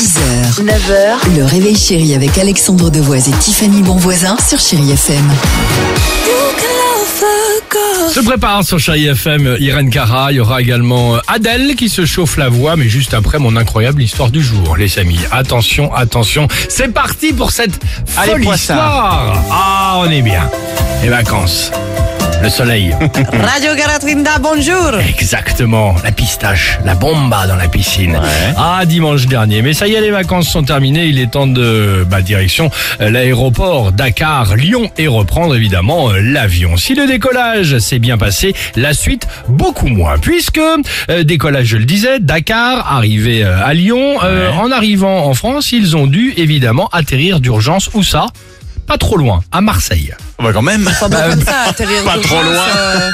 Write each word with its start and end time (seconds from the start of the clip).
6h, 0.00 0.62
9h, 0.64 1.36
le 1.36 1.44
réveil 1.44 1.76
chéri 1.76 2.14
avec 2.14 2.38
Alexandre 2.38 2.88
Devoise 2.88 3.28
et 3.28 3.32
Tiffany 3.32 3.82
Bonvoisin 3.82 4.34
sur 4.38 4.58
Chéri 4.58 4.92
FM. 4.92 5.30
Se 8.10 8.20
prépare 8.20 8.64
sur 8.64 8.78
Chéri 8.78 9.08
FM 9.08 9.58
Irène 9.60 9.90
Cara. 9.90 10.32
Il 10.32 10.36
y 10.36 10.40
aura 10.40 10.62
également 10.62 11.16
euh, 11.16 11.20
Adèle 11.28 11.74
qui 11.76 11.90
se 11.90 12.06
chauffe 12.06 12.38
la 12.38 12.48
voix, 12.48 12.76
mais 12.76 12.88
juste 12.88 13.12
après 13.12 13.38
mon 13.38 13.56
incroyable 13.56 14.02
histoire 14.02 14.30
du 14.30 14.42
jour, 14.42 14.74
les 14.78 14.98
amis. 14.98 15.20
Attention, 15.32 15.94
attention. 15.94 16.48
C'est 16.70 16.94
parti 16.94 17.34
pour 17.34 17.50
cette 17.50 17.78
Allez, 18.16 18.32
folle 18.32 18.40
poisson. 18.40 18.72
histoire. 18.72 19.34
Ah, 19.50 19.96
on 19.98 20.10
est 20.10 20.22
bien. 20.22 20.50
Les 21.02 21.10
vacances. 21.10 21.70
Le 22.42 22.48
soleil. 22.48 22.94
Radio 23.32 23.74
Garatrinda, 23.76 24.38
bonjour 24.40 24.98
Exactement. 24.98 25.94
La 26.02 26.10
pistache. 26.10 26.78
La 26.84 26.94
bomba 26.94 27.46
dans 27.46 27.56
la 27.56 27.68
piscine. 27.68 28.12
Ouais. 28.12 28.54
Ah, 28.56 28.84
dimanche 28.86 29.26
dernier. 29.26 29.60
Mais 29.60 29.74
ça 29.74 29.86
y 29.86 29.94
est, 29.94 30.00
les 30.00 30.10
vacances 30.10 30.48
sont 30.48 30.62
terminées. 30.62 31.06
Il 31.06 31.18
est 31.18 31.30
temps 31.32 31.46
de, 31.46 32.06
bah, 32.08 32.22
direction 32.22 32.70
euh, 33.00 33.10
l'aéroport 33.10 33.92
Dakar, 33.92 34.56
Lyon 34.56 34.90
et 34.96 35.06
reprendre 35.06 35.54
évidemment 35.54 36.10
euh, 36.10 36.20
l'avion. 36.20 36.76
Si 36.78 36.94
le 36.94 37.06
décollage 37.06 37.78
s'est 37.78 37.98
bien 37.98 38.16
passé, 38.16 38.54
la 38.74 38.94
suite 38.94 39.26
beaucoup 39.48 39.88
moins. 39.88 40.18
Puisque, 40.18 40.58
euh, 41.10 41.24
décollage, 41.24 41.66
je 41.66 41.76
le 41.76 41.84
disais, 41.84 42.20
Dakar, 42.20 42.90
arrivé 42.90 43.44
euh, 43.44 43.62
à 43.62 43.74
Lyon, 43.74 44.18
euh, 44.24 44.50
en 44.52 44.70
arrivant 44.70 45.26
en 45.26 45.34
France, 45.34 45.72
ils 45.72 45.94
ont 45.96 46.06
dû 46.06 46.32
évidemment 46.36 46.88
atterrir 46.92 47.40
d'urgence. 47.40 47.90
Où 47.94 48.02
ça? 48.02 48.26
Pas 48.86 48.98
trop 48.98 49.16
loin, 49.16 49.40
à 49.52 49.60
Marseille. 49.60 50.12
Bah 50.42 50.50
quand 50.52 50.62
même. 50.62 50.86
Enfin 50.88 51.08
bon, 51.08 51.16
comme 51.30 51.42
ça, 51.44 51.60
atterrir 51.68 52.02
pas 52.02 52.18
trop 52.18 52.42
loin. 52.42 52.66
euh, 52.76 53.10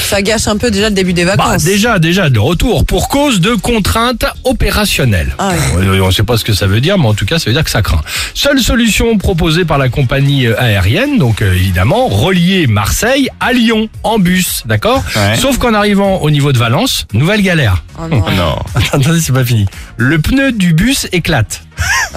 ça 0.00 0.22
gâche 0.22 0.46
un 0.46 0.56
peu 0.56 0.70
déjà 0.70 0.88
le 0.88 0.94
début 0.94 1.12
des 1.12 1.24
Bah, 1.24 1.36
vacances. 1.36 1.64
déjà, 1.64 1.98
déjà, 1.98 2.30
de 2.30 2.38
retour 2.38 2.84
pour 2.86 3.08
cause 3.08 3.40
de 3.40 3.54
contraintes 3.54 4.24
opérationnelles. 4.44 5.34
Ah 5.38 5.50
Euh, 5.76 6.00
On 6.02 6.06
ne 6.06 6.10
sait 6.12 6.22
pas 6.22 6.36
ce 6.36 6.44
que 6.44 6.52
ça 6.52 6.66
veut 6.66 6.80
dire, 6.80 6.98
mais 6.98 7.06
en 7.06 7.14
tout 7.14 7.26
cas, 7.26 7.38
ça 7.38 7.46
veut 7.46 7.52
dire 7.54 7.64
que 7.64 7.70
ça 7.70 7.82
craint. 7.82 8.00
Seule 8.34 8.60
solution 8.60 9.18
proposée 9.18 9.64
par 9.64 9.78
la 9.78 9.88
compagnie 9.88 10.46
euh, 10.46 10.58
aérienne, 10.60 11.18
donc 11.18 11.42
euh, 11.42 11.52
évidemment, 11.52 12.06
relier 12.08 12.66
Marseille 12.66 13.28
à 13.40 13.52
Lyon 13.52 13.88
en 14.02 14.18
bus, 14.18 14.62
d'accord 14.66 15.02
Ouais. 15.16 15.36
Sauf 15.36 15.58
qu'en 15.58 15.74
arrivant 15.74 16.18
au 16.22 16.30
niveau 16.30 16.52
de 16.52 16.58
Valence, 16.58 17.06
nouvelle 17.12 17.42
galère. 17.42 17.82
Oh 17.98 18.06
non. 18.08 18.24
Oh 18.26 18.30
non. 18.36 18.56
Attendez, 18.92 19.20
c'est 19.20 19.32
pas 19.32 19.44
fini. 19.44 19.66
Le 19.96 20.18
pneu 20.18 20.52
du 20.52 20.72
bus 20.72 21.06
éclate. 21.12 21.62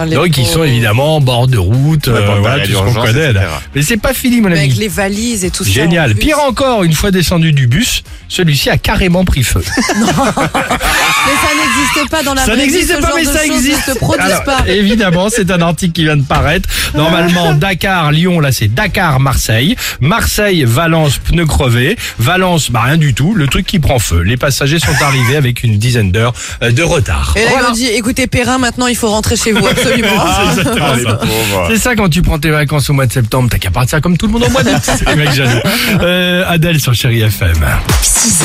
Ah, 0.00 0.06
les 0.06 0.14
Donc, 0.14 0.28
ils 0.28 0.42
pauvres. 0.44 0.48
sont 0.54 0.62
évidemment 0.64 1.16
en 1.16 1.20
bord 1.20 1.48
de 1.48 1.58
route, 1.58 2.06
euh, 2.06 2.24
bon, 2.26 2.40
voilà, 2.40 2.60
tout 2.64 2.70
ce 2.70 2.76
qu'on 2.76 2.84
l'urgence, 2.84 3.04
connaît. 3.04 3.32
là. 3.32 3.40
etc. 3.42 3.54
Mais 3.74 3.82
c'est 3.82 3.96
pas 3.96 4.14
fini, 4.14 4.40
mon 4.40 4.48
ami. 4.48 4.58
Avec 4.58 4.76
les 4.76 4.86
valises 4.88 5.44
et 5.44 5.50
tout 5.50 5.64
ça. 5.64 5.70
Génial. 5.70 6.10
en 6.10 6.14
plus. 6.14 6.20
Pire 6.20 6.38
encore, 6.38 6.84
une 6.84 6.92
fois 6.92 7.10
descendu 7.10 7.52
du 7.52 7.66
bus, 7.66 8.04
celui-ci 8.28 8.70
a 8.70 8.78
carrément 8.78 9.24
pris 9.24 9.42
feu. 9.42 9.62
Mais 11.28 11.34
ça 11.48 11.54
n'existe 11.54 12.10
pas 12.10 12.22
dans 12.22 12.34
la 12.34 12.44
Ça 12.44 12.56
n'existe 12.56 13.00
pas, 13.00 13.10
mais 13.14 13.24
de 13.24 13.28
ça 13.30 13.44
existe. 13.44 13.88
ne 13.88 13.92
se 13.94 13.98
produisent 13.98 14.24
Alors, 14.26 14.44
pas. 14.44 14.64
Évidemment, 14.66 15.28
c'est 15.30 15.50
un 15.50 15.60
article 15.60 15.92
qui 15.92 16.04
vient 16.04 16.16
de 16.16 16.22
paraître. 16.24 16.68
Normalement, 16.94 17.52
Dakar, 17.54 18.10
Lyon, 18.12 18.40
là 18.40 18.50
c'est 18.52 18.68
Dakar, 18.72 19.20
Marseille. 19.20 19.76
Marseille, 20.00 20.64
Valence, 20.64 21.18
pneu 21.18 21.44
crevé. 21.46 21.96
Valence, 22.18 22.70
bah 22.70 22.82
rien 22.84 22.96
du 22.96 23.14
tout. 23.14 23.34
Le 23.34 23.46
truc 23.46 23.66
qui 23.66 23.78
prend 23.78 23.98
feu. 23.98 24.22
Les 24.22 24.36
passagers 24.36 24.78
sont 24.78 24.94
arrivés 25.04 25.36
avec 25.36 25.62
une 25.62 25.76
dizaine 25.78 26.10
d'heures 26.12 26.32
euh, 26.62 26.70
de 26.72 26.82
retard. 26.82 27.34
Et 27.36 27.44
là, 27.44 27.50
Voilà. 27.50 27.66
il 27.68 27.70
me 27.72 27.76
dit, 27.76 27.86
écoutez, 27.86 28.26
Perrin, 28.26 28.58
maintenant, 28.58 28.86
il 28.86 28.96
faut 28.96 29.08
rentrer 29.10 29.36
chez 29.36 29.52
vous, 29.52 29.66
absolument. 29.66 30.08
Ah, 30.18 30.54
ça. 31.02 31.20
C'est 31.68 31.78
ça 31.78 31.96
quand 31.96 32.08
tu 32.08 32.22
prends 32.22 32.38
tes 32.38 32.50
vacances 32.50 32.88
au 32.90 32.92
mois 32.92 33.06
de 33.06 33.12
septembre, 33.12 33.48
t'as 33.50 33.58
qu'à 33.58 33.70
partir 33.70 34.00
comme 34.00 34.16
tout 34.16 34.26
le 34.26 34.32
monde 34.32 34.44
au 34.44 34.50
mois 34.50 34.62
d'août. 34.62 34.74
C'est 34.82 35.06
les 35.08 35.16
mecs 35.16 35.32
jaloux. 35.32 35.58
Euh, 36.00 36.44
Adèle 36.48 36.80
sur 36.80 36.94
Chéri 36.94 37.20
FM. 37.20 37.52
6h, 38.02 38.44